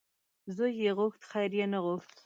[0.55, 2.15] زوی یې غوښت خیر یې نه غوښت.